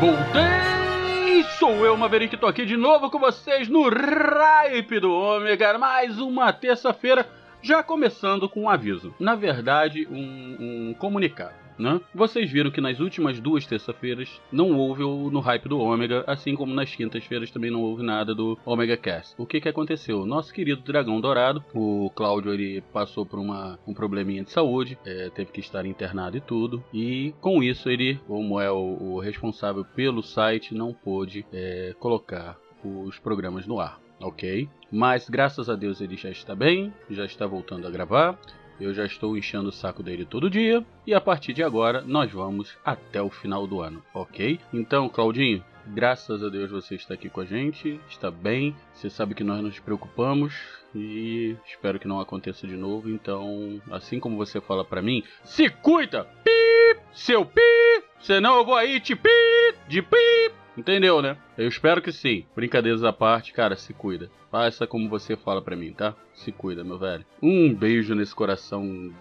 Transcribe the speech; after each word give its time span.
Voltei! 0.00 1.44
Sou 1.58 1.84
eu, 1.84 1.94
Maverick, 1.94 2.34
tô 2.38 2.46
aqui 2.46 2.64
de 2.64 2.74
novo 2.74 3.10
com 3.10 3.18
vocês 3.18 3.68
no 3.68 3.82
Ripe 3.90 4.98
do 4.98 5.12
Ômega, 5.12 5.76
mais 5.76 6.18
uma 6.18 6.50
terça-feira, 6.54 7.28
já 7.60 7.82
começando 7.82 8.48
com 8.48 8.62
um 8.62 8.70
aviso. 8.70 9.14
Na 9.20 9.34
verdade, 9.34 10.08
um, 10.10 10.56
um 10.88 10.94
comunicado, 10.94 11.52
né? 11.80 12.00
Vocês 12.14 12.50
viram 12.50 12.70
que 12.70 12.80
nas 12.80 13.00
últimas 13.00 13.40
duas 13.40 13.66
terça-feiras 13.66 14.40
não 14.52 14.76
houve 14.76 15.02
o 15.02 15.30
no 15.30 15.40
Hype 15.40 15.68
do 15.68 15.78
Ômega, 15.78 16.24
assim 16.26 16.54
como 16.54 16.74
nas 16.74 16.94
quintas-feiras 16.94 17.50
também 17.50 17.70
não 17.70 17.82
houve 17.82 18.02
nada 18.02 18.34
do 18.34 18.58
Omega 18.64 18.96
Cast. 18.96 19.34
O 19.38 19.46
que 19.46 19.60
que 19.60 19.68
aconteceu? 19.68 20.26
Nosso 20.26 20.52
querido 20.52 20.82
Dragão 20.82 21.20
Dourado, 21.20 21.64
o 21.74 22.10
Cláudio, 22.14 22.52
ele 22.52 22.82
passou 22.92 23.24
por 23.24 23.38
uma, 23.38 23.78
um 23.86 23.94
probleminha 23.94 24.44
de 24.44 24.50
saúde, 24.50 24.98
é, 25.04 25.30
teve 25.30 25.50
que 25.50 25.60
estar 25.60 25.86
internado 25.86 26.36
e 26.36 26.40
tudo, 26.40 26.82
e 26.92 27.34
com 27.40 27.62
isso 27.62 27.88
ele, 27.88 28.20
como 28.26 28.60
é 28.60 28.70
o, 28.70 28.98
o 29.00 29.20
responsável 29.20 29.84
pelo 29.84 30.22
site, 30.22 30.74
não 30.74 30.92
pôde 30.92 31.44
é, 31.52 31.94
colocar 31.98 32.58
os 32.84 33.18
programas 33.18 33.66
no 33.66 33.80
ar, 33.80 34.00
ok? 34.20 34.68
Mas 34.90 35.28
graças 35.28 35.68
a 35.68 35.76
Deus 35.76 36.00
ele 36.00 36.16
já 36.16 36.30
está 36.30 36.54
bem, 36.54 36.92
já 37.10 37.24
está 37.24 37.46
voltando 37.46 37.86
a 37.86 37.90
gravar. 37.90 38.38
Eu 38.80 38.94
já 38.94 39.04
estou 39.04 39.36
enchendo 39.36 39.68
o 39.68 39.72
saco 39.72 40.02
dele 40.02 40.24
todo 40.24 40.48
dia 40.48 40.82
e 41.06 41.12
a 41.12 41.20
partir 41.20 41.52
de 41.52 41.62
agora 41.62 42.00
nós 42.00 42.32
vamos 42.32 42.78
até 42.82 43.20
o 43.20 43.28
final 43.28 43.66
do 43.66 43.82
ano, 43.82 44.02
ok? 44.14 44.58
Então, 44.72 45.06
Claudinho, 45.06 45.62
graças 45.86 46.42
a 46.42 46.48
Deus 46.48 46.70
você 46.70 46.94
está 46.94 47.12
aqui 47.12 47.28
com 47.28 47.42
a 47.42 47.44
gente, 47.44 48.00
está 48.08 48.30
bem. 48.30 48.74
Você 48.94 49.10
sabe 49.10 49.34
que 49.34 49.44
nós 49.44 49.62
nos 49.62 49.78
preocupamos 49.78 50.54
e 50.94 51.56
espero 51.66 51.98
que 51.98 52.08
não 52.08 52.20
aconteça 52.20 52.66
de 52.66 52.74
novo. 52.74 53.10
Então, 53.10 53.82
assim 53.90 54.18
como 54.18 54.38
você 54.38 54.62
fala 54.62 54.84
pra 54.84 55.02
mim, 55.02 55.22
se 55.44 55.68
cuida, 55.68 56.24
pip, 56.24 57.02
seu 57.12 57.44
pip, 57.44 58.06
senão 58.20 58.56
eu 58.56 58.64
vou 58.64 58.76
aí 58.76 58.98
te 58.98 59.14
pip, 59.14 59.78
de 59.88 60.00
pip. 60.00 60.54
Entendeu, 60.80 61.20
né? 61.20 61.36
Eu 61.58 61.68
espero 61.68 62.00
que 62.00 62.10
sim. 62.10 62.44
Brincadeiras 62.56 63.04
à 63.04 63.12
parte, 63.12 63.52
cara, 63.52 63.76
se 63.76 63.92
cuida. 63.92 64.30
Faça 64.50 64.86
como 64.86 65.10
você 65.10 65.36
fala 65.36 65.60
pra 65.60 65.76
mim, 65.76 65.92
tá? 65.92 66.14
Se 66.32 66.50
cuida, 66.50 66.82
meu 66.82 66.98
velho. 66.98 67.24
Um 67.42 67.72
beijo 67.74 68.14
nesse 68.14 68.34
coração 68.34 69.12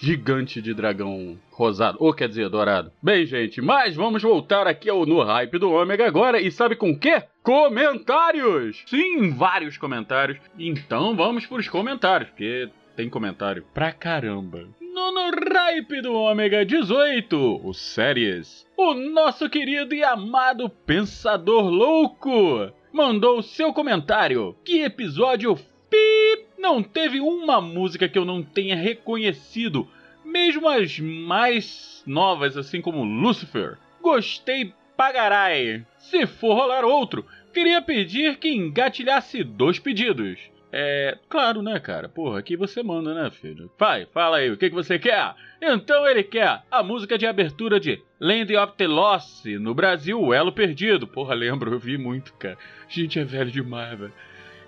gigante 0.00 0.62
de 0.62 0.72
dragão 0.72 1.36
rosado, 1.50 1.98
ou 2.00 2.14
quer 2.14 2.28
dizer, 2.28 2.48
dourado. 2.48 2.92
Bem, 3.02 3.26
gente, 3.26 3.60
mas 3.60 3.94
vamos 3.94 4.22
voltar 4.22 4.66
aqui 4.66 4.88
ao 4.88 5.04
No 5.04 5.22
Hype 5.22 5.58
do 5.58 5.70
Ômega 5.70 6.06
agora, 6.06 6.40
e 6.40 6.50
sabe 6.50 6.74
com 6.76 6.96
quê? 6.96 7.22
Comentários! 7.42 8.82
Sim, 8.86 9.30
vários 9.30 9.76
comentários. 9.76 10.38
Então 10.58 11.14
vamos 11.14 11.44
pros 11.44 11.68
comentários, 11.68 12.30
porque 12.30 12.70
tem 12.96 13.10
comentário 13.10 13.64
pra 13.74 13.92
caramba. 13.92 14.68
No, 15.00 15.12
no 15.12 15.30
Hype 15.30 16.02
do 16.02 16.12
Ômega 16.12 16.62
18, 16.62 17.62
o 17.64 17.72
Séries, 17.72 18.66
o 18.76 18.92
nosso 18.92 19.48
querido 19.48 19.94
e 19.94 20.04
amado 20.04 20.68
Pensador 20.68 21.64
Louco 21.70 22.70
mandou 22.92 23.40
seu 23.40 23.72
comentário. 23.72 24.54
Que 24.62 24.82
episódio 24.82 25.56
pip! 25.88 26.46
Não 26.58 26.82
teve 26.82 27.18
uma 27.18 27.62
música 27.62 28.10
que 28.10 28.18
eu 28.18 28.26
não 28.26 28.42
tenha 28.42 28.76
reconhecido, 28.76 29.88
mesmo 30.22 30.68
as 30.68 31.00
mais 31.00 32.02
novas, 32.06 32.58
assim 32.58 32.82
como 32.82 33.02
Lucifer. 33.02 33.78
Gostei 34.02 34.74
pagarai. 34.98 35.82
Se 35.96 36.26
for 36.26 36.54
rolar 36.54 36.84
outro, 36.84 37.24
queria 37.54 37.80
pedir 37.80 38.36
que 38.36 38.50
engatilhasse 38.50 39.42
dois 39.42 39.78
pedidos. 39.78 40.38
É, 40.72 41.18
claro, 41.28 41.62
né, 41.62 41.78
cara? 41.80 42.08
Porra, 42.08 42.38
aqui 42.38 42.56
você 42.56 42.82
manda, 42.82 43.12
né, 43.12 43.30
filho? 43.30 43.70
Vai, 43.78 44.06
fala 44.06 44.38
aí, 44.38 44.50
o 44.50 44.56
que, 44.56 44.68
que 44.68 44.74
você 44.74 44.98
quer? 44.98 45.34
Então 45.60 46.06
ele 46.06 46.22
quer 46.22 46.62
a 46.70 46.82
música 46.82 47.18
de 47.18 47.26
abertura 47.26 47.80
de 47.80 48.02
Land 48.20 48.56
of 48.56 48.74
the 48.76 48.86
Lost, 48.86 49.44
no 49.44 49.74
Brasil, 49.74 50.20
o 50.20 50.32
Elo 50.32 50.52
Perdido. 50.52 51.06
Porra, 51.06 51.34
lembro, 51.34 51.72
eu 51.72 51.78
vi 51.78 51.98
muito, 51.98 52.32
cara. 52.34 52.56
Gente, 52.88 53.18
é 53.18 53.24
velho 53.24 53.50
demais, 53.50 53.98
velho. 53.98 54.12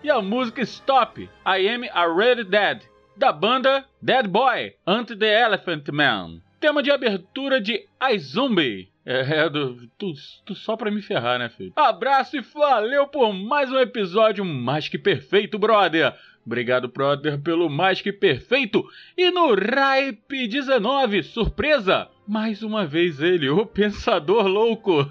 E 0.02 0.10
a 0.10 0.20
música 0.20 0.60
Stop, 0.62 1.22
I 1.46 1.68
Am 1.68 1.88
Already 1.94 2.44
Dead, 2.44 2.82
da 3.16 3.32
banda 3.32 3.84
Dead 4.00 4.26
Boy, 4.26 4.74
Ante 4.86 5.14
the 5.14 5.40
Elephant 5.40 5.88
Man. 5.92 6.40
Tema 6.58 6.82
de 6.82 6.90
abertura 6.90 7.60
de 7.60 7.86
I 8.00 8.18
Zombie. 8.18 8.91
É, 9.04 9.38
é 9.38 9.48
do, 9.48 9.86
tu, 9.98 10.12
tu 10.44 10.54
só 10.54 10.76
pra 10.76 10.90
me 10.90 11.02
ferrar, 11.02 11.38
né, 11.38 11.48
filho? 11.48 11.72
Abraço 11.76 12.36
e 12.36 12.40
valeu 12.40 13.06
por 13.06 13.32
mais 13.32 13.70
um 13.70 13.78
episódio 13.78 14.44
mais 14.44 14.88
que 14.88 14.98
perfeito, 14.98 15.58
brother. 15.58 16.14
Obrigado, 16.44 16.88
brother, 16.88 17.40
pelo 17.40 17.68
mais 17.68 18.00
que 18.00 18.12
perfeito. 18.12 18.84
E 19.16 19.30
no 19.30 19.54
Ripe 19.54 20.48
19, 20.48 21.22
surpresa! 21.22 22.08
Mais 22.32 22.62
uma 22.62 22.86
vez 22.86 23.20
ele, 23.20 23.50
o 23.50 23.66
Pensador 23.66 24.46
Louco. 24.46 25.06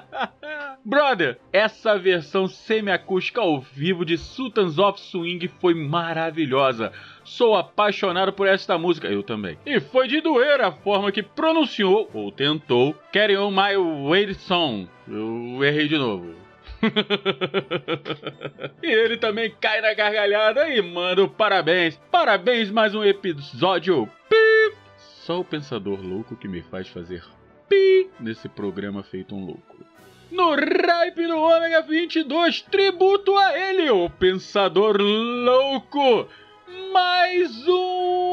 Brother, 0.82 1.38
essa 1.52 1.98
versão 1.98 2.46
semiacústica 2.46 3.42
ao 3.42 3.60
vivo 3.60 4.02
de 4.02 4.16
Sultans 4.16 4.78
of 4.78 4.98
Swing 4.98 5.46
foi 5.60 5.74
maravilhosa. 5.74 6.90
Sou 7.22 7.54
apaixonado 7.54 8.32
por 8.32 8.48
esta 8.48 8.78
música, 8.78 9.08
eu 9.08 9.22
também. 9.22 9.58
E 9.66 9.78
foi 9.78 10.08
de 10.08 10.22
doer 10.22 10.62
a 10.62 10.72
forma 10.72 11.12
que 11.12 11.22
pronunciou, 11.22 12.08
ou 12.14 12.32
tentou, 12.32 12.94
Carry 13.12 13.36
On 13.36 13.50
My 13.50 13.76
Way 14.08 14.32
Song. 14.32 14.88
Eu 15.06 15.62
errei 15.62 15.86
de 15.86 15.98
novo. 15.98 16.34
e 18.82 18.86
ele 18.86 19.18
também 19.18 19.54
cai 19.60 19.82
na 19.82 19.92
gargalhada 19.92 20.66
e 20.70 20.80
manda 20.80 21.28
parabéns. 21.28 22.00
Parabéns, 22.10 22.70
mais 22.70 22.94
um 22.94 23.04
episódio. 23.04 24.08
Pi! 24.30 24.51
Só 25.24 25.38
o 25.38 25.44
pensador 25.44 26.00
louco 26.00 26.34
que 26.34 26.48
me 26.48 26.62
faz 26.62 26.88
fazer 26.88 27.22
pi 27.68 28.10
nesse 28.18 28.48
programa 28.48 29.04
feito 29.04 29.36
um 29.36 29.44
louco. 29.44 29.76
No 30.32 30.56
Ripe 30.56 31.28
do 31.28 31.38
Ômega 31.38 31.82
22, 31.82 32.62
tributo 32.62 33.36
a 33.36 33.56
ele, 33.56 33.88
o 33.90 34.10
pensador 34.10 34.96
louco. 35.00 36.26
Mais 36.92 37.64
um 37.68 38.32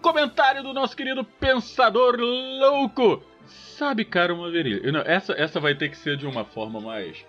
comentário 0.00 0.62
do 0.62 0.72
nosso 0.72 0.96
querido 0.96 1.24
pensador 1.24 2.14
louco. 2.20 3.24
Sabe, 3.46 4.04
cara, 4.04 4.32
uma 4.32 4.52
verilha. 4.52 4.92
Não, 4.92 5.00
essa, 5.00 5.32
essa 5.32 5.58
vai 5.58 5.74
ter 5.74 5.88
que 5.88 5.96
ser 5.96 6.16
de 6.16 6.28
uma 6.28 6.44
forma 6.44 6.80
mais. 6.80 7.26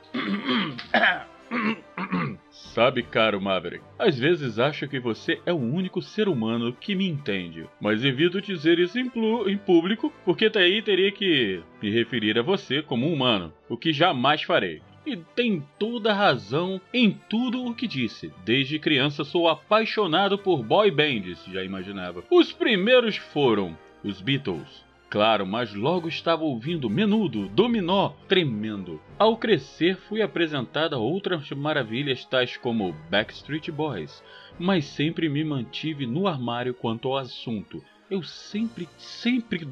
Sabe, 2.75 3.03
caro 3.03 3.39
Maverick, 3.39 3.85
às 3.97 4.19
vezes 4.19 4.59
acho 4.59 4.85
que 4.85 4.99
você 4.99 5.39
é 5.45 5.53
o 5.53 5.55
único 5.55 6.01
ser 6.01 6.27
humano 6.27 6.73
que 6.73 6.93
me 6.93 7.07
entende, 7.07 7.65
mas 7.79 8.03
evito 8.03 8.41
dizer 8.41 8.79
isso 8.79 8.99
em, 8.99 9.09
em 9.47 9.57
público, 9.57 10.11
porque 10.25 10.49
daí 10.49 10.81
teria 10.81 11.09
que 11.09 11.63
me 11.81 11.89
referir 11.89 12.37
a 12.37 12.41
você 12.41 12.81
como 12.81 13.07
um 13.07 13.13
humano, 13.13 13.53
o 13.69 13.77
que 13.77 13.93
jamais 13.93 14.43
farei. 14.43 14.81
E 15.05 15.15
tem 15.15 15.63
toda 15.79 16.13
razão 16.13 16.81
em 16.93 17.17
tudo 17.29 17.63
o 17.63 17.73
que 17.73 17.87
disse. 17.87 18.33
Desde 18.43 18.77
criança 18.77 19.23
sou 19.23 19.47
apaixonado 19.47 20.37
por 20.37 20.61
boy 20.61 20.91
bands, 20.91 21.45
já 21.45 21.63
imaginava. 21.63 22.25
Os 22.29 22.51
primeiros 22.51 23.15
foram 23.15 23.77
os 24.03 24.19
Beatles, 24.19 24.83
Claro, 25.09 25.45
mas 25.45 25.73
logo 25.73 26.07
estava 26.07 26.43
ouvindo 26.43 26.89
Menudo, 26.89 27.47
Dominó, 27.49 28.13
tremendo. 28.27 28.99
Ao 29.17 29.37
crescer, 29.37 29.95
fui 29.95 30.21
apresentada 30.21 30.95
a 30.95 30.99
outras 30.99 31.49
maravilhas 31.51 32.25
tais 32.25 32.57
como 32.57 32.93
Backstreet 33.09 33.71
Boys, 33.71 34.23
mas 34.59 34.85
sempre 34.85 35.29
me 35.29 35.43
mantive 35.43 36.05
no 36.05 36.27
armário 36.27 36.73
quanto 36.73 37.07
ao 37.09 37.17
assunto. 37.17 37.83
Eu 38.09 38.21
sempre, 38.21 38.87
sempre, 38.97 39.67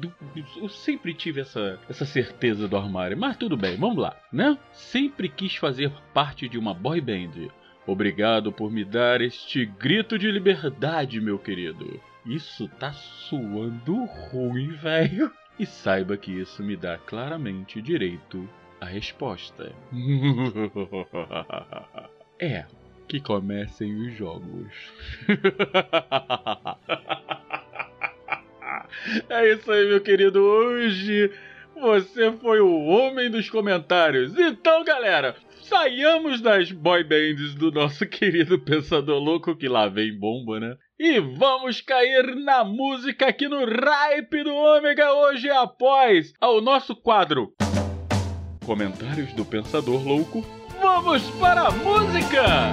eu 0.56 0.68
sempre 0.68 1.14
tive 1.14 1.42
essa, 1.42 1.78
essa 1.88 2.04
certeza 2.04 2.66
do 2.66 2.76
armário, 2.76 3.16
mas 3.16 3.36
tudo 3.36 3.56
bem, 3.56 3.76
vamos 3.76 3.98
lá, 3.98 4.16
né? 4.32 4.58
Sempre 4.72 5.28
quis 5.28 5.54
fazer 5.54 5.92
parte 6.12 6.48
de 6.48 6.58
uma 6.58 6.74
boy 6.74 7.00
band. 7.00 7.48
Obrigado 7.86 8.50
por 8.50 8.72
me 8.72 8.84
dar 8.84 9.20
este 9.20 9.66
grito 9.66 10.18
de 10.18 10.30
liberdade, 10.30 11.20
meu 11.20 11.38
querido. 11.38 12.00
Isso 12.26 12.68
tá 12.78 12.92
suando 12.92 14.04
ruim, 14.04 14.72
velho. 14.72 15.32
E 15.56 15.64
saiba 15.64 16.16
que 16.16 16.32
isso 16.32 16.64
me 16.64 16.74
dá 16.74 16.98
claramente 16.98 17.80
direito 17.80 18.48
à 18.80 18.86
resposta. 18.86 19.72
é, 22.40 22.66
que 23.06 23.20
comecem 23.20 23.94
os 23.94 24.16
jogos. 24.16 24.72
é 29.30 29.52
isso 29.52 29.70
aí, 29.70 29.86
meu 29.86 30.00
querido. 30.00 30.42
Hoje 30.42 31.30
você 31.80 32.32
foi 32.32 32.60
o 32.60 32.86
homem 32.86 33.30
dos 33.30 33.48
comentários. 33.48 34.36
Então, 34.36 34.82
galera, 34.82 35.36
saiamos 35.62 36.40
das 36.40 36.72
boy 36.72 37.04
bands 37.04 37.54
do 37.54 37.70
nosso 37.70 38.04
querido 38.06 38.58
Pensador 38.58 39.22
Louco, 39.22 39.54
que 39.54 39.68
lá 39.68 39.86
vem 39.86 40.18
bomba, 40.18 40.58
né? 40.58 40.76
E 40.98 41.18
vamos 41.18 41.80
cair 41.80 42.36
na 42.36 42.62
música 42.62 43.26
aqui 43.26 43.48
no 43.48 43.64
Ripe 43.64 44.44
do 44.44 44.54
Ômega 44.54 45.12
hoje 45.12 45.50
após 45.50 46.32
ao 46.40 46.60
nosso 46.60 46.94
quadro 46.94 47.52
Comentários 48.64 49.32
do 49.32 49.44
Pensador 49.44 50.06
Louco. 50.06 50.46
Vamos 50.80 51.28
para 51.32 51.66
a 51.66 51.70
música! 51.72 52.70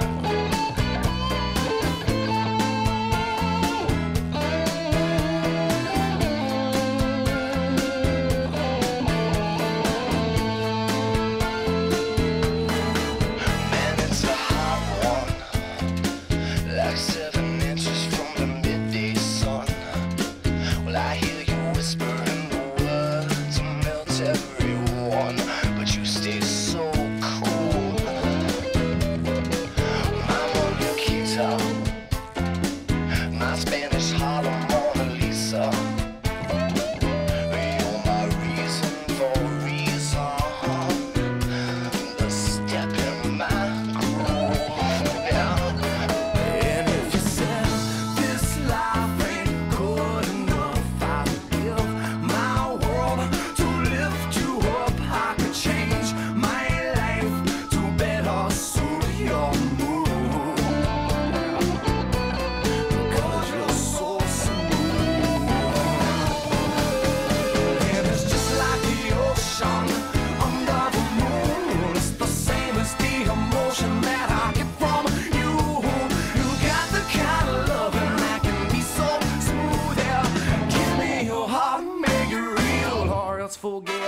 full 83.62 83.80
game. 83.80 84.01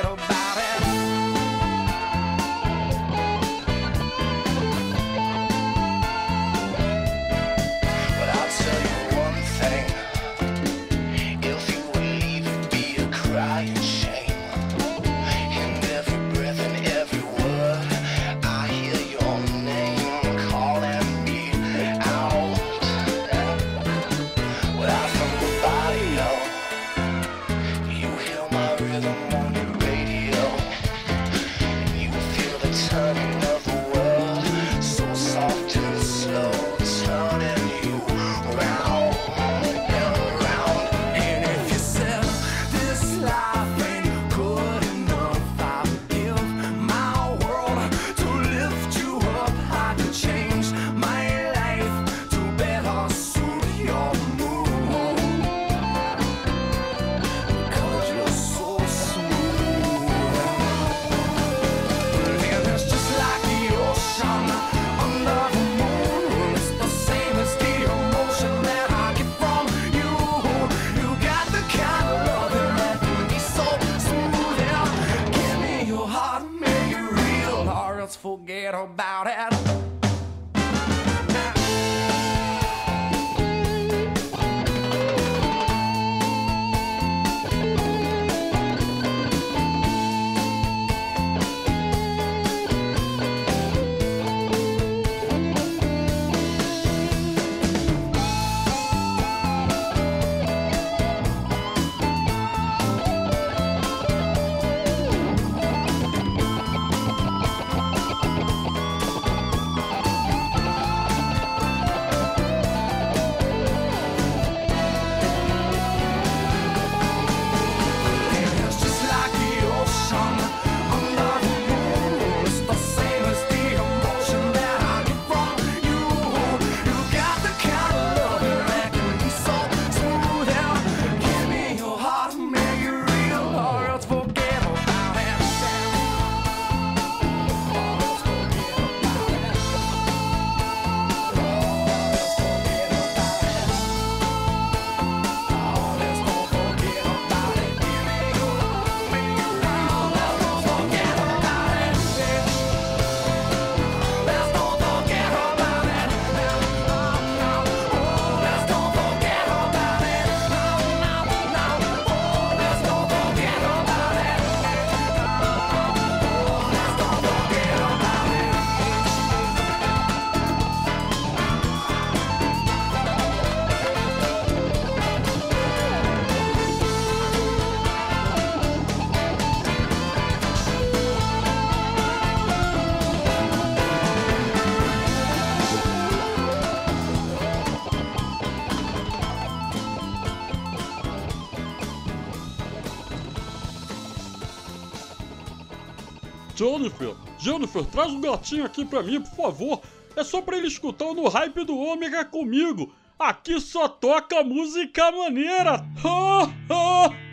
Jennifer, 197.44 197.84
traz 197.84 198.10
um 198.10 198.22
gatinho 198.22 198.64
aqui 198.64 198.86
pra 198.86 199.02
mim, 199.02 199.20
por 199.20 199.36
favor. 199.36 199.82
É 200.16 200.24
só 200.24 200.40
pra 200.40 200.56
ele 200.56 200.66
escutar 200.66 201.04
o 201.04 201.14
No 201.14 201.28
Hype 201.28 201.62
do 201.64 201.76
Ômega 201.76 202.24
comigo. 202.24 202.90
Aqui 203.18 203.60
só 203.60 203.86
toca 203.86 204.42
música 204.42 205.12
maneira. 205.12 205.84
Oh, 206.02 206.48
oh. 206.72 207.23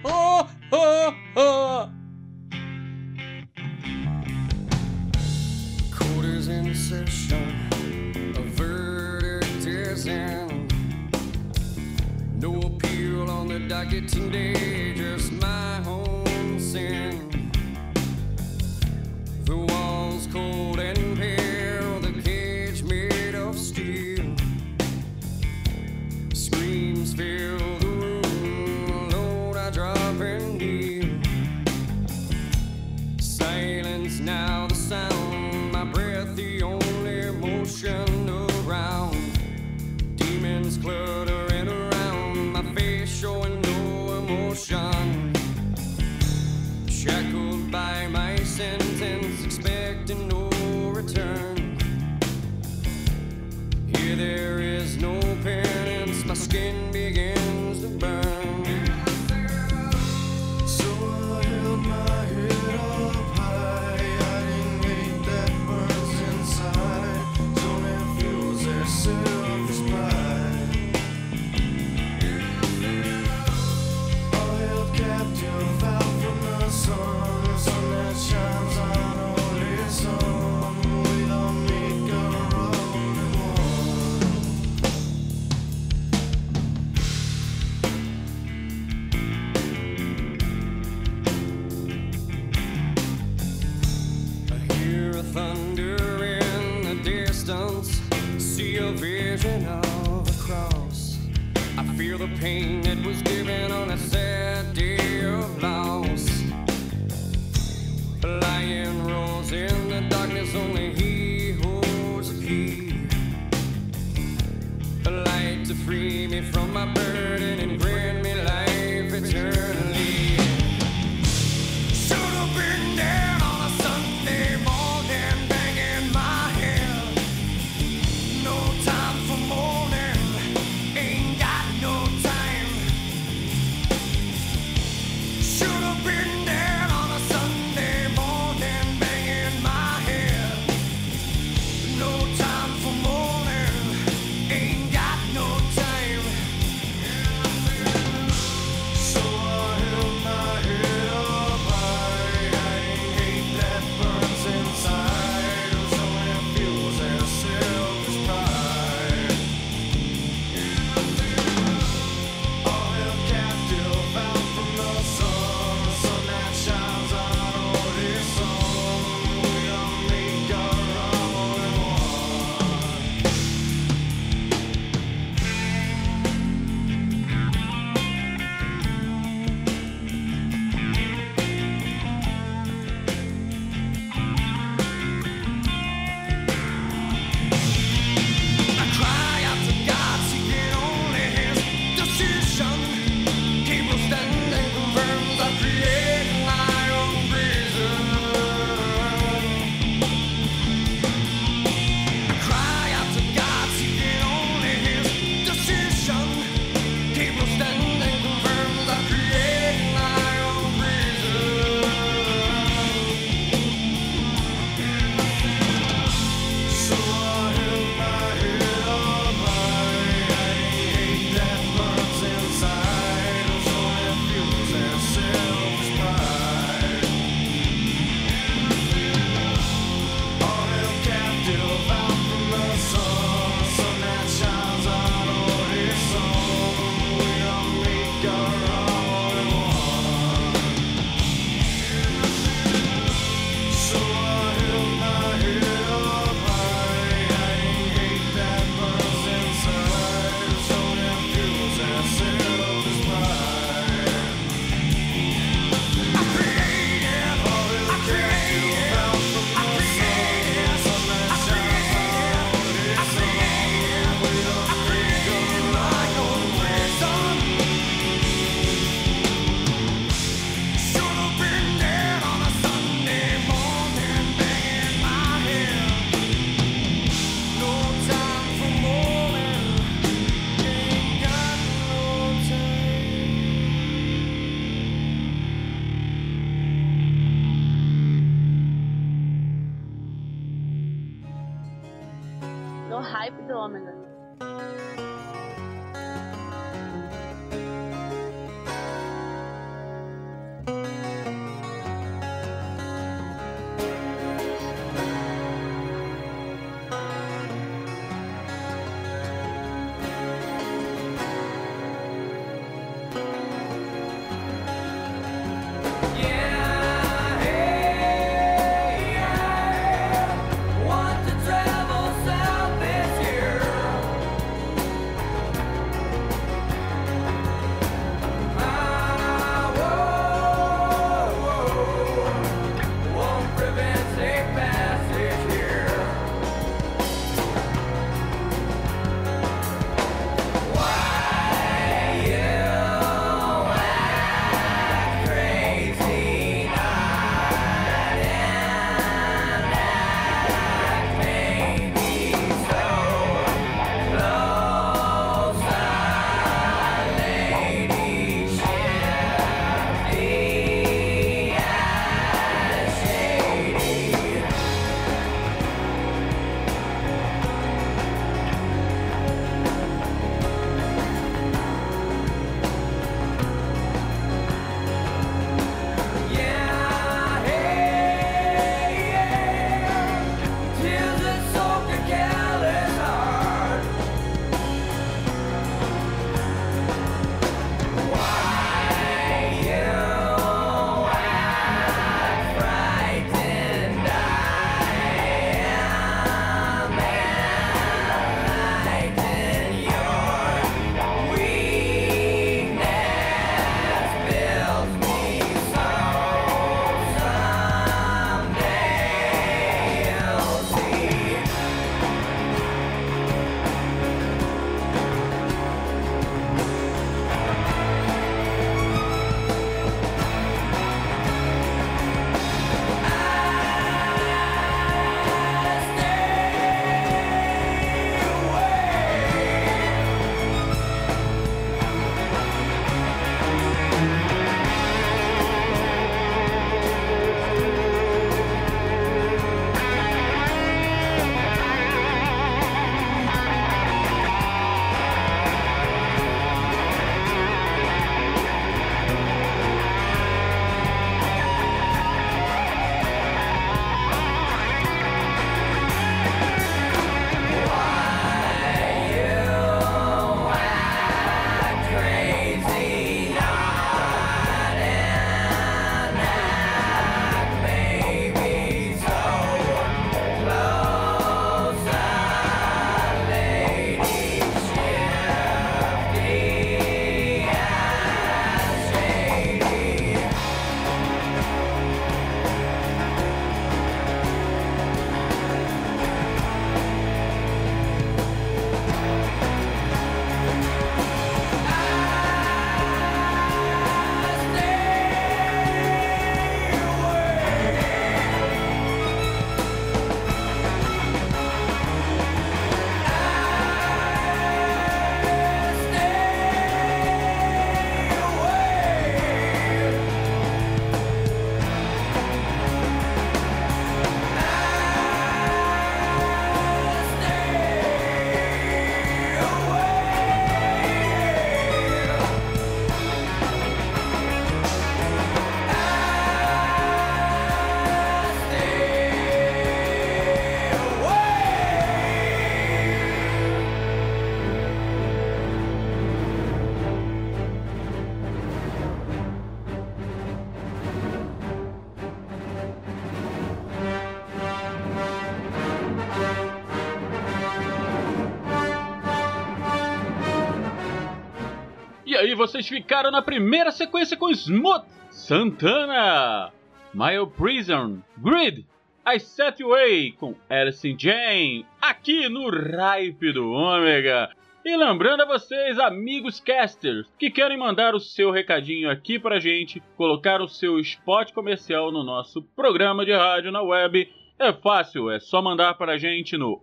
Vocês 552.42 552.68
ficaram 552.68 553.12
na 553.12 553.22
primeira 553.22 553.72
sequência 553.72 554.18
com 554.18 554.32
Smooth, 554.32 554.84
Santana, 555.12 556.52
Mile 556.92 557.28
Prison, 557.38 558.00
Grid, 558.18 558.66
I 559.08 559.20
Set 559.20 559.62
You 559.62 559.72
Away 559.72 560.14
com 560.14 560.34
Alice 560.50 560.96
Jane, 560.98 561.68
aqui 561.80 562.28
no 562.28 562.50
Ripe 562.50 563.32
do 563.32 563.52
Ômega. 563.52 564.32
E 564.66 564.76
lembrando 564.76 565.22
a 565.22 565.26
vocês, 565.28 565.78
amigos 565.78 566.40
casters, 566.40 567.08
que 567.20 567.30
querem 567.30 567.60
mandar 567.60 567.94
o 567.94 568.00
seu 568.00 568.32
recadinho 568.32 568.90
aqui 568.90 569.20
pra 569.20 569.40
gente, 569.40 569.80
colocar 569.96 570.42
o 570.42 570.48
seu 570.48 570.80
spot 570.80 571.32
comercial 571.34 571.92
no 571.92 572.04
nosso 572.04 572.42
programa 572.42 573.06
de 573.06 573.14
rádio 573.14 573.52
na 573.52 573.62
web, 573.62 574.12
é 574.40 574.52
fácil, 574.52 575.12
é 575.12 575.20
só 575.20 575.44
mandar 575.44 575.76
pra 575.76 576.00
gente 576.00 576.36
no 576.36 576.60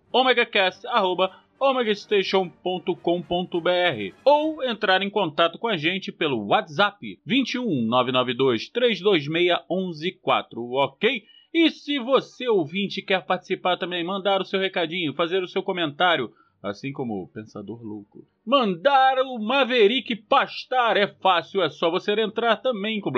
omegastation.com.br 1.61 4.15
ou 4.25 4.63
entrar 4.63 5.03
em 5.03 5.11
contato 5.11 5.59
com 5.59 5.69
a 5.69 5.77
gente 5.77 6.13
pelo 6.13 6.47
WhatsApp 6.47 7.19
21 7.25 7.87
992 7.87 8.69
326 8.69 9.29
114, 9.69 10.57
ok? 10.57 11.25
E 11.53 11.71
se 11.71 11.99
você 11.99 12.49
ouvinte 12.49 13.03
quer 13.03 13.25
participar 13.25 13.77
também, 13.77 14.05
mandar 14.05 14.41
o 14.41 14.45
seu 14.45 14.61
recadinho, 14.61 15.15
fazer 15.15 15.43
o 15.43 15.49
seu 15.49 15.63
comentário, 15.63 16.31
assim 16.63 16.93
como 16.93 17.23
o 17.23 17.29
Pensador 17.29 17.83
Louco. 17.83 18.27
Mandar 18.47 19.19
o 19.21 19.39
Maverick 19.39 20.15
pastar 20.15 20.97
é 20.97 21.07
fácil, 21.07 21.63
é 21.63 21.71
só 21.71 21.91
você 21.91 22.13
entrar 22.21 22.57
também 22.57 23.01
com. 23.01 23.11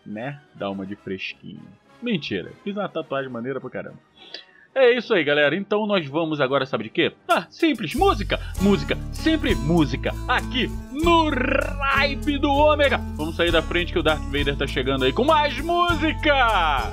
né, 0.05 0.39
dar 0.55 0.69
uma 0.69 0.85
de 0.85 0.95
fresquinho. 0.97 1.63
Mentira, 2.03 2.53
fiz 2.63 2.77
uma 2.77 2.89
tatuagem 2.91 3.31
maneira 3.31 3.59
pra 3.59 3.71
caramba. 3.71 3.99
É 4.75 4.93
isso 4.97 5.13
aí, 5.15 5.25
galera. 5.25 5.57
Então 5.57 5.87
nós 5.87 6.07
vamos 6.07 6.41
agora, 6.43 6.67
sabe 6.67 6.85
de 6.85 6.91
quê? 6.91 7.13
Ah, 7.27 7.47
simples, 7.51 7.95
música! 7.95 8.39
Música, 8.61 8.97
sempre 9.13 9.55
música, 9.55 10.13
aqui 10.29 10.69
no 10.93 11.31
Ripe 11.31 12.39
do 12.39 12.51
Ômega! 12.51 12.99
Vamos 13.17 13.35
sair 13.35 13.51
da 13.51 13.63
frente 13.63 13.95
que 13.95 13.99
o 13.99 14.03
Darth 14.03 14.23
Vader 14.25 14.57
tá 14.57 14.67
chegando 14.67 15.07
aí 15.07 15.13
com 15.13 15.25
mais 15.25 15.59
música! 15.59 16.93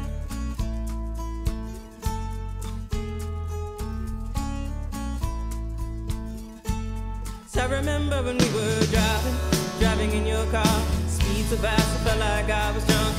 Remember 7.81 8.21
when 8.21 8.37
we 8.37 8.49
were 8.53 8.85
driving, 8.93 9.37
driving 9.79 10.11
in 10.11 10.25
your 10.27 10.45
car. 10.51 10.77
Speed 11.07 11.45
so 11.45 11.57
fast, 11.57 11.89
I 11.95 11.99
felt 12.05 12.19
like 12.19 12.49
I 12.49 12.71
was 12.75 12.85
drunk. 12.85 13.15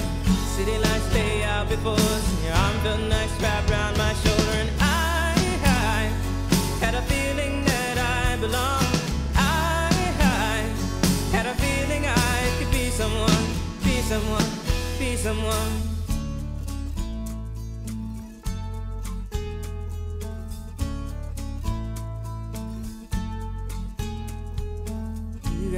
City 0.54 0.78
lights 0.78 1.08
lay 1.14 1.42
out 1.42 1.68
before 1.68 1.98
us, 2.14 2.24
and 2.32 2.44
your 2.46 2.54
arm 2.54 2.76
felt 2.84 3.00
nice 3.16 3.32
wrapped 3.42 3.70
around 3.70 3.98
my 3.98 4.12
shoulder. 4.22 4.56
And 4.62 4.70
I, 4.78 5.34
I 5.66 6.00
had 6.84 6.94
a 6.94 7.02
feeling 7.02 7.64
that 7.64 7.96
I 7.98 8.36
belonged. 8.40 8.98
I, 9.34 9.90
I 10.46 10.56
had 11.34 11.46
a 11.46 11.54
feeling 11.64 12.06
I 12.06 12.36
could 12.58 12.70
be 12.70 12.86
someone, 12.90 13.44
be 13.82 13.96
someone, 14.12 14.50
be 15.00 15.16
someone. 15.16 15.91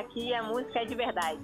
Aqui 0.00 0.32
a 0.32 0.42
música 0.42 0.80
é 0.80 0.84
de 0.86 0.94
verdade. 0.94 1.38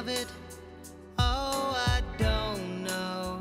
of 0.00 0.08
it? 0.08 0.26
Oh, 1.18 1.74
I 1.86 2.02
don't 2.18 2.84
know. 2.84 3.40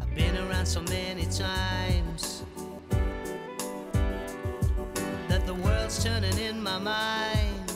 I've 0.00 0.12
been 0.16 0.36
around 0.36 0.66
so 0.66 0.80
many 0.82 1.26
times 1.26 2.42
that 5.28 5.46
the 5.46 5.54
world's 5.54 6.02
turning 6.02 6.36
in 6.38 6.60
my 6.60 6.78
mind. 6.78 7.70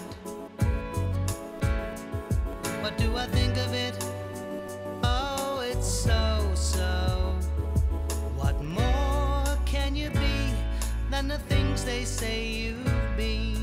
What 2.80 2.98
do 2.98 3.16
I 3.16 3.26
think 3.26 3.56
of 3.58 3.72
it? 3.74 3.96
Oh, 5.04 5.60
it's 5.62 5.86
so 5.86 6.50
so. 6.54 7.36
What 8.36 8.60
more 8.64 9.44
can 9.64 9.94
you 9.94 10.10
be 10.10 10.38
than 11.10 11.28
the 11.28 11.38
things 11.38 11.84
they 11.84 12.04
say 12.04 12.44
you've 12.44 13.16
been? 13.16 13.55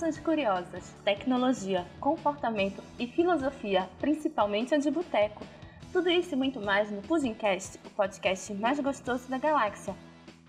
Informações 0.00 0.24
curiosas, 0.24 0.94
tecnologia, 1.04 1.86
comportamento 2.00 2.82
e 2.98 3.06
filosofia, 3.06 3.86
principalmente 4.00 4.74
a 4.74 4.78
de 4.78 4.90
boteco. 4.90 5.44
Tudo 5.92 6.08
isso 6.08 6.32
e 6.32 6.38
muito 6.38 6.58
mais 6.58 6.90
no 6.90 7.02
Pudimcast, 7.02 7.78
o 7.84 7.90
podcast 7.90 8.54
mais 8.54 8.80
gostoso 8.80 9.28
da 9.28 9.36
galáxia. 9.36 9.94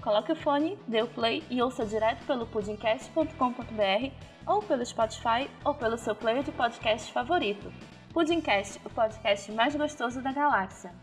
Coloque 0.01 0.31
o 0.31 0.37
fone, 0.37 0.79
dê 0.87 1.01
o 1.01 1.07
play 1.07 1.43
e 1.49 1.61
ouça 1.61 1.85
direto 1.85 2.25
pelo 2.25 2.47
pudimcast.com.br 2.47 4.11
ou 4.47 4.61
pelo 4.61 4.85
Spotify 4.85 5.49
ou 5.65 5.73
pelo 5.73 5.97
seu 5.97 6.15
player 6.15 6.43
de 6.43 6.51
podcast 6.53 7.11
favorito. 7.11 7.73
Pudimcast, 8.13 8.79
o 8.85 8.89
podcast 8.89 9.51
mais 9.51 9.75
gostoso 9.75 10.21
da 10.21 10.31
galáxia. 10.31 10.93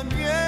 también. 0.00 0.39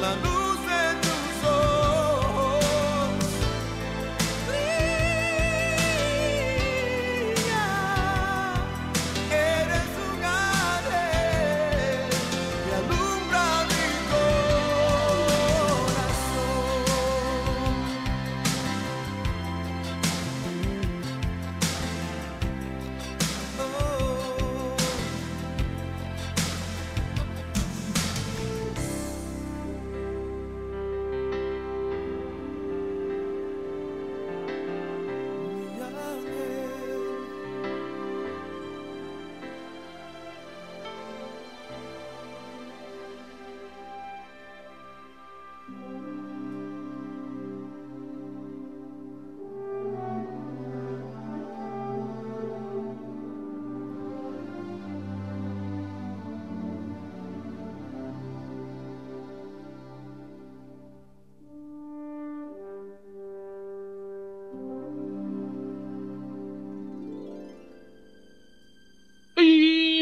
Hallelujah. 0.00 0.39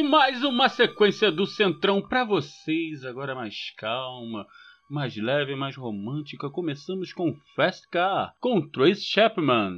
Mais 0.09 0.43
uma 0.43 0.71
sequência 0.71 1.31
do 1.31 1.45
Centrão 1.45 2.01
pra 2.01 2.25
vocês, 2.25 3.05
agora 3.05 3.35
mais 3.35 3.75
calma, 3.77 4.47
mais 4.89 5.15
leve, 5.15 5.55
mais 5.55 5.77
romântica. 5.77 6.49
Começamos 6.49 7.13
com 7.13 7.37
Fast 7.55 7.87
Car, 7.91 8.35
com 8.41 8.67
Trace 8.67 9.03
Chapman. 9.03 9.77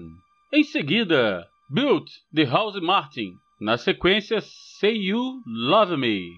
Em 0.53 0.63
seguida, 0.63 1.49
Built, 1.69 2.09
The 2.33 2.45
House 2.45 2.81
Martin. 2.81 3.35
Na 3.61 3.77
sequência, 3.77 4.41
Say 4.41 5.09
You 5.09 5.43
Love 5.45 5.97
Me, 5.97 6.31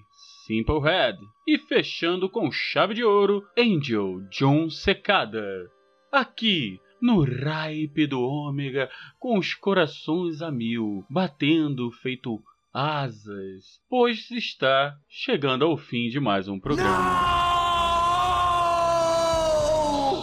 Simple 0.47 0.79
Red. 0.79 1.19
E 1.45 1.59
fechando 1.59 2.27
com 2.27 2.51
chave 2.51 2.95
de 2.95 3.03
ouro, 3.03 3.43
Angel, 3.55 4.21
John 4.31 4.71
Secada. 4.71 5.69
Aqui, 6.11 6.79
no 6.99 7.21
Ripe 7.21 8.07
do 8.07 8.21
Ômega, 8.21 8.89
com 9.19 9.37
os 9.37 9.53
corações 9.53 10.41
a 10.41 10.49
mil, 10.49 11.05
batendo 11.11 11.91
feito 11.91 12.41
asas, 12.73 13.79
pois 13.87 14.31
está 14.31 14.97
chegando 15.07 15.63
ao 15.63 15.77
fim 15.77 16.09
de 16.09 16.19
mais 16.19 16.47
um 16.47 16.59
programa. 16.59 17.43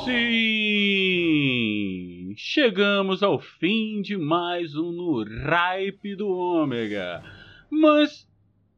Sim! 0.04 0.40
Chegamos 2.36 3.22
ao 3.22 3.38
fim 3.38 4.02
de 4.02 4.16
mais 4.16 4.74
um 4.74 4.90
no 4.90 5.22
Ripe 5.22 6.16
do 6.16 6.28
Ômega. 6.28 7.22
Mas 7.70 8.28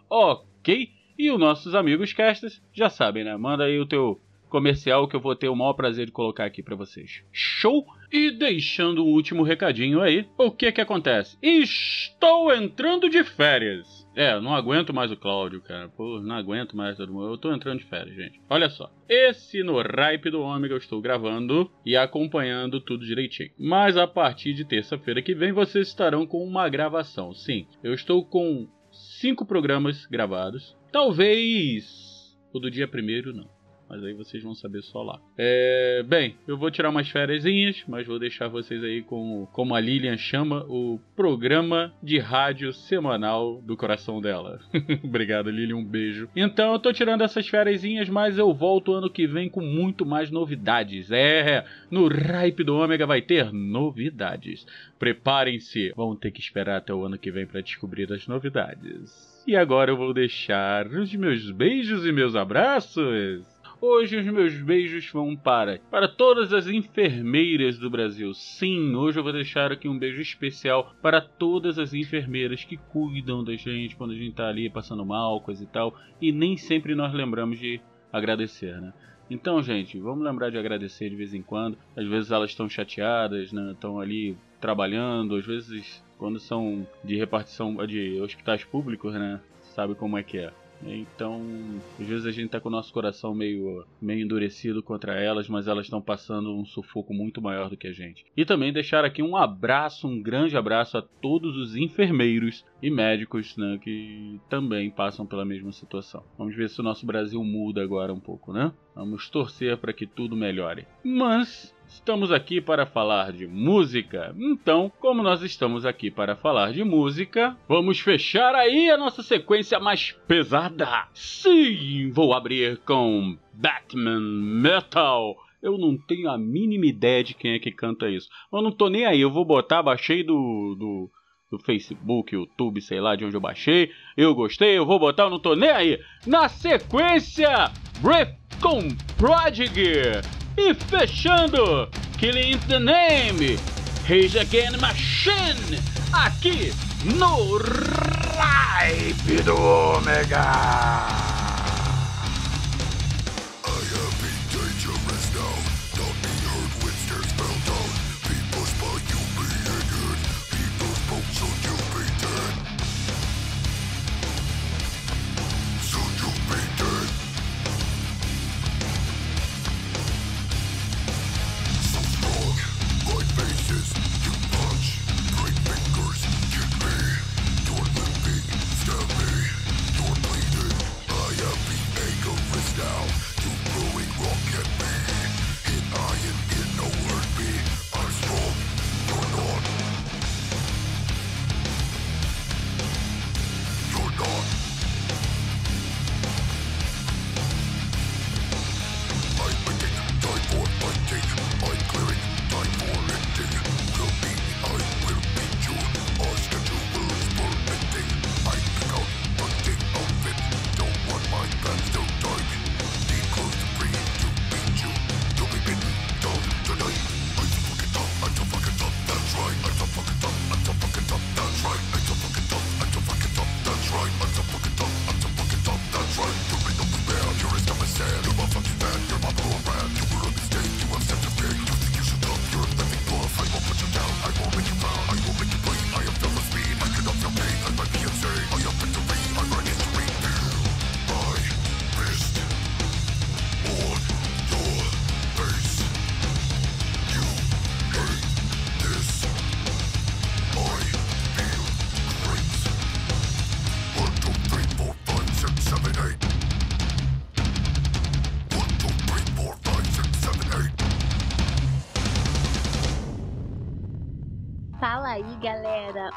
ok? 0.09 0.91
E 1.19 1.33
os 1.33 1.41
nossos 1.41 1.75
amigos 1.75 2.13
casters 2.13 2.63
já 2.73 2.89
sabem, 2.89 3.25
né? 3.25 3.37
Manda 3.37 3.65
aí 3.65 3.81
o 3.81 3.87
teu 3.87 4.21
comercial 4.51 5.09
que 5.09 5.17
eu 5.17 5.21
vou 5.21 5.35
ter 5.35 5.49
o 5.49 5.57
maior 5.57 5.73
prazer 5.73 6.07
de 6.07 6.13
colocar 6.13 6.45
aqui 6.45 6.63
para 6.63 6.77
vocês. 6.77 7.23
Show? 7.33 7.87
E 8.13 8.33
deixando 8.33 9.05
um 9.05 9.09
último 9.09 9.45
recadinho 9.45 10.01
aí, 10.01 10.27
o 10.37 10.51
que 10.51 10.73
que 10.73 10.81
acontece? 10.81 11.39
Estou 11.41 12.53
entrando 12.53 13.09
de 13.09 13.23
férias. 13.23 14.01
É, 14.17 14.39
não 14.41 14.55
aguento 14.55 14.93
mais 14.93 15.13
o 15.13 15.17
Cláudio, 15.17 15.61
cara. 15.61 15.89
Pô, 15.89 16.21
não 16.21 16.35
aguento 16.35 16.77
mais 16.77 16.97
todo 16.97 17.13
mundo. 17.13 17.29
Eu 17.29 17.39
tô 17.39 17.55
entrando 17.55 17.79
de 17.79 17.87
férias, 17.87 18.17
gente. 18.17 18.41
Olha 18.51 18.69
só. 18.69 18.91
Esse 19.09 19.63
no 19.63 19.81
Ripe 19.81 20.29
do 20.29 20.43
Ômega 20.43 20.75
eu 20.75 20.79
estou 20.79 21.01
gravando 21.01 21.71
e 21.87 21.97
acompanhando 21.97 22.81
tudo 22.81 23.07
direitinho. 23.07 23.53
Mas 23.57 23.97
a 23.97 24.09
partir 24.09 24.53
de 24.53 24.65
terça-feira 24.65 25.23
que 25.23 25.35
vem 25.35 25.53
vocês 25.53 25.87
estarão 25.87 26.27
com 26.27 26.45
uma 26.45 26.69
gravação. 26.69 27.33
Sim, 27.33 27.67
eu 27.83 27.95
estou 27.95 28.25
com 28.25 28.69
cinco 28.91 29.47
programas 29.47 30.05
gravados. 30.07 30.77
Talvez 30.91 32.37
o 32.53 32.59
do 32.59 32.71
dia 32.71 32.89
primeiro 32.89 33.33
não. 33.33 33.60
Mas 33.91 34.05
aí 34.05 34.15
vocês 34.15 34.41
vão 34.41 34.55
saber 34.55 34.83
só 34.83 35.03
lá. 35.03 35.21
É, 35.37 36.05
bem, 36.07 36.37
eu 36.47 36.57
vou 36.57 36.71
tirar 36.71 36.91
umas 36.91 37.11
férias, 37.11 37.45
mas 37.89 38.07
vou 38.07 38.21
deixar 38.21 38.47
vocês 38.47 38.85
aí 38.85 39.03
com, 39.03 39.49
como 39.53 39.75
a 39.75 39.81
Lilian 39.81 40.17
chama, 40.17 40.65
o 40.69 41.01
programa 41.17 41.93
de 42.01 42.17
rádio 42.17 42.73
semanal 42.73 43.61
do 43.61 43.77
coração 43.77 44.21
dela. 44.21 44.61
Obrigado, 45.03 45.51
Lilian, 45.51 45.77
um 45.77 45.85
beijo. 45.85 46.29
Então 46.37 46.73
eu 46.73 46.79
tô 46.79 46.93
tirando 46.93 47.23
essas 47.23 47.49
férias, 47.49 47.83
mas 48.09 48.39
eu 48.39 48.55
volto 48.55 48.93
ano 48.93 49.11
que 49.11 49.27
vem 49.27 49.49
com 49.49 49.61
muito 49.61 50.07
mais 50.07 50.31
novidades. 50.31 51.11
É, 51.11 51.65
no 51.91 52.07
Ripe 52.07 52.63
do 52.63 52.77
Ômega 52.77 53.07
vai 53.07 53.21
ter 53.21 53.53
novidades. 53.53 54.65
Preparem-se, 55.01 55.93
vão 55.97 56.15
ter 56.15 56.31
que 56.31 56.41
esperar 56.41 56.77
até 56.77 56.95
o 56.95 57.05
ano 57.05 57.19
que 57.19 57.33
vem 57.33 57.45
para 57.45 57.61
descobrir 57.61 58.13
as 58.13 58.29
novidades. 58.29 59.31
E 59.47 59.57
agora 59.57 59.91
eu 59.91 59.97
vou 59.97 60.13
deixar 60.13 60.87
os 60.87 61.13
meus 61.15 61.51
beijos 61.51 62.07
e 62.07 62.13
meus 62.13 62.37
abraços. 62.37 63.43
Hoje 63.83 64.19
os 64.19 64.27
meus 64.27 64.53
beijos 64.61 65.11
vão 65.11 65.35
para 65.35 65.79
para 65.91 66.07
todas 66.07 66.53
as 66.53 66.67
enfermeiras 66.67 67.79
do 67.79 67.89
Brasil. 67.89 68.35
Sim, 68.35 68.95
hoje 68.95 69.19
eu 69.19 69.23
vou 69.23 69.33
deixar 69.33 69.73
aqui 69.73 69.89
um 69.89 69.99
beijo 69.99 70.21
especial 70.21 70.95
para 71.01 71.19
todas 71.19 71.79
as 71.79 71.95
enfermeiras 71.95 72.63
que 72.63 72.77
cuidam 72.77 73.43
da 73.43 73.57
gente 73.57 73.97
quando 73.97 74.11
a 74.11 74.17
gente 74.17 74.35
tá 74.35 74.49
ali 74.49 74.69
passando 74.69 75.07
mal, 75.07 75.41
coisa 75.41 75.65
e 75.65 75.67
tal, 75.67 75.99
e 76.21 76.31
nem 76.31 76.59
sempre 76.59 76.95
nós 76.95 77.15
lembramos 77.15 77.59
de 77.59 77.81
agradecer, 78.13 78.79
né? 78.79 78.93
Então, 79.31 79.63
gente, 79.63 79.99
vamos 79.99 80.25
lembrar 80.25 80.51
de 80.51 80.59
agradecer 80.59 81.09
de 81.09 81.17
vez 81.17 81.33
em 81.33 81.41
quando. 81.41 81.79
Às 81.97 82.07
vezes 82.07 82.31
elas 82.31 82.51
estão 82.51 82.69
chateadas, 82.69 83.51
né? 83.51 83.73
Estão 83.73 83.99
ali 83.99 84.37
trabalhando, 84.61 85.37
às 85.37 85.47
vezes 85.47 86.05
quando 86.19 86.39
são 86.39 86.87
de 87.03 87.17
repartição 87.17 87.75
de 87.87 88.21
hospitais 88.21 88.63
públicos, 88.63 89.15
né? 89.15 89.41
Sabe 89.75 89.95
como 89.95 90.19
é 90.19 90.23
que 90.23 90.37
é. 90.37 90.53
Então, 90.83 91.83
às 91.99 92.07
vezes 92.07 92.27
a 92.27 92.31
gente 92.31 92.51
tá 92.51 92.61
com 92.61 92.69
o 92.69 92.73
nosso 92.73 92.93
coração 92.93 93.35
meio, 93.35 93.85
meio 94.01 94.25
endurecido 94.25 94.83
contra 94.83 95.15
elas, 95.21 95.49
mas 95.49 95.67
elas 95.67 95.87
estão 95.87 96.01
passando 96.01 96.55
um 96.57 96.65
sufoco 96.65 97.13
muito 97.13 97.41
maior 97.43 97.69
do 97.69 97.77
que 97.77 97.87
a 97.87 97.93
gente. 97.93 98.25
E 98.37 98.45
também 98.45 98.73
deixar 98.73 99.05
aqui 99.05 99.23
um 99.23 99.37
abraço, 99.37 100.09
um 100.09 100.23
grande 100.23 100.57
abraço 100.57 100.97
a 100.99 101.03
todos 101.03 101.57
os 101.57 101.77
enfermeiros 101.77 102.65
e 102.83 102.91
médicos 102.91 103.57
né, 103.57 103.79
que 103.83 104.41
também 104.49 104.91
passam 104.91 105.27
pela 105.27 105.45
mesma 105.45 105.73
situação. 105.73 106.25
Vamos 106.39 106.55
ver 106.55 106.69
se 106.69 106.81
o 106.81 106.85
nosso 106.85 107.07
Brasil 107.07 107.43
muda 107.45 107.83
agora 107.83 108.13
um 108.13 108.21
pouco, 108.21 108.53
né? 108.53 108.73
Vamos 108.95 109.29
torcer 109.31 109.77
para 109.77 109.93
que 109.93 110.07
tudo 110.07 110.37
melhore. 110.37 110.87
Mas 111.05 111.75
Estamos 111.91 112.31
aqui 112.31 112.61
para 112.61 112.87
falar 112.87 113.33
de 113.33 113.49
música. 113.49 114.33
Então, 114.39 114.91
como 115.01 115.25
nós 115.25 115.43
estamos 115.43 115.85
aqui 115.85 116.09
para 116.09 116.37
falar 116.37 116.73
de 116.73 116.85
música, 116.85 117.57
vamos 117.69 117.99
fechar 117.99 118.55
aí 118.55 118.89
a 118.89 118.97
nossa 118.97 119.25
sequência 119.25 119.79
mais 119.81 120.13
pesada. 120.27 121.09
Sim, 121.13 122.11
vou 122.13 122.33
abrir 122.33 122.79
com 122.87 123.37
Batman 123.53 124.21
Metal. 124.21 125.37
Eu 125.61 125.77
não 125.77 125.99
tenho 125.99 126.31
a 126.31 126.39
mínima 126.39 126.87
ideia 126.87 127.25
de 127.25 127.35
quem 127.35 127.55
é 127.55 127.59
que 127.59 127.73
canta 127.73 128.09
isso. 128.09 128.29
Eu 128.53 128.63
não 128.63 128.71
tô 128.71 128.89
nem 128.89 129.05
aí, 129.05 129.21
eu 129.21 129.31
vou 129.31 129.45
botar, 129.45 129.83
baixei 129.83 130.23
do, 130.23 130.77
do, 130.79 131.11
do 131.51 131.59
Facebook, 131.59 132.35
YouTube, 132.35 132.81
sei 132.81 133.01
lá 133.01 133.17
de 133.17 133.25
onde 133.25 133.37
eu 133.37 133.41
baixei. 133.41 133.91
Eu 134.17 134.33
gostei, 134.33 134.79
eu 134.79 134.87
vou 134.87 134.99
botar, 134.99 135.25
eu 135.25 135.31
não 135.31 135.41
tô 135.41 135.57
nem 135.57 135.71
aí. 135.71 136.01
Na 136.25 136.49
sequência, 136.49 137.73
Riff 138.01 138.33
com 138.63 138.89
Prodigy. 139.19 140.40
E 140.63 140.75
fechando, 140.75 141.89
Killing 142.19 142.59
the 142.69 142.79
Name, 142.79 143.59
Rage 144.07 144.39
Again 144.39 144.77
Machine, 144.79 145.81
aqui 146.13 146.71
no 147.17 147.57
Ripe 147.57 149.43
do 149.43 149.57
Ômega. 149.57 151.40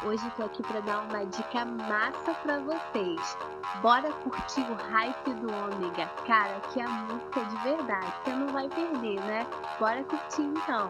Hoje 0.02 0.30
tô 0.36 0.44
aqui 0.44 0.64
pra 0.64 0.80
dar 0.82 1.02
uma 1.02 1.26
dica 1.26 1.64
massa 1.66 2.34
pra 2.42 2.60
vocês. 2.60 3.38
Bora 3.82 4.12
curtir 4.12 4.62
o 4.62 4.74
hype 4.74 5.34
do 5.36 5.48
Ômega. 5.48 6.08
Cara, 6.26 6.60
que 6.72 6.80
é 6.80 6.84
a 6.84 6.90
música 6.90 7.46
de 7.46 7.56
verdade. 7.58 8.14
Você 8.24 8.32
não 8.32 8.48
vai 8.48 8.68
perder, 8.68 9.22
né? 9.22 9.46
Bora 9.80 10.04
curtir 10.04 10.42
então. 10.42 10.90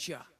nature. 0.00 0.39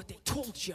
what 0.00 0.08
they 0.08 0.18
told 0.24 0.66
you. 0.66 0.74